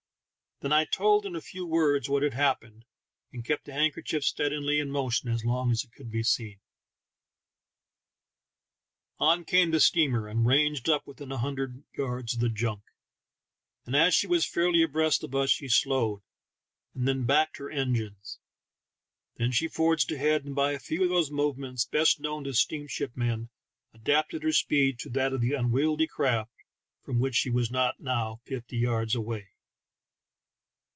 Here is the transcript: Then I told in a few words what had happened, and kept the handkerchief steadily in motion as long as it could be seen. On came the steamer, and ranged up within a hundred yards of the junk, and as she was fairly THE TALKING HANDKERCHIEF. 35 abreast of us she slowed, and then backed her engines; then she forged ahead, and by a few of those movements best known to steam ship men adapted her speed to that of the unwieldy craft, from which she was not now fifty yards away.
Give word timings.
Then 0.63 0.71
I 0.73 0.85
told 0.85 1.25
in 1.25 1.35
a 1.35 1.41
few 1.41 1.65
words 1.65 2.07
what 2.07 2.21
had 2.21 2.35
happened, 2.35 2.85
and 3.33 3.43
kept 3.43 3.65
the 3.65 3.73
handkerchief 3.73 4.23
steadily 4.23 4.77
in 4.77 4.91
motion 4.91 5.27
as 5.31 5.43
long 5.43 5.71
as 5.71 5.83
it 5.83 5.91
could 5.91 6.11
be 6.11 6.21
seen. 6.21 6.59
On 9.17 9.43
came 9.43 9.71
the 9.71 9.79
steamer, 9.79 10.27
and 10.27 10.45
ranged 10.45 10.87
up 10.87 11.07
within 11.07 11.31
a 11.31 11.39
hundred 11.39 11.83
yards 11.97 12.35
of 12.35 12.41
the 12.41 12.49
junk, 12.49 12.83
and 13.87 13.95
as 13.95 14.13
she 14.13 14.27
was 14.27 14.45
fairly 14.45 14.85
THE 14.85 14.85
TALKING 14.85 15.01
HANDKERCHIEF. 15.01 15.19
35 15.21 15.23
abreast 15.23 15.23
of 15.23 15.33
us 15.43 15.49
she 15.49 15.67
slowed, 15.67 16.21
and 16.93 17.07
then 17.07 17.25
backed 17.25 17.57
her 17.57 17.71
engines; 17.71 18.37
then 19.37 19.51
she 19.51 19.67
forged 19.67 20.11
ahead, 20.11 20.45
and 20.45 20.53
by 20.53 20.73
a 20.73 20.77
few 20.79 21.01
of 21.01 21.09
those 21.09 21.31
movements 21.31 21.85
best 21.85 22.19
known 22.19 22.43
to 22.43 22.53
steam 22.53 22.85
ship 22.87 23.17
men 23.17 23.49
adapted 23.95 24.43
her 24.43 24.51
speed 24.53 24.99
to 24.99 25.09
that 25.09 25.33
of 25.33 25.41
the 25.41 25.53
unwieldy 25.55 26.05
craft, 26.05 26.53
from 27.01 27.17
which 27.17 27.33
she 27.33 27.49
was 27.49 27.71
not 27.71 27.99
now 27.99 28.41
fifty 28.45 28.77
yards 28.77 29.15
away. 29.15 29.47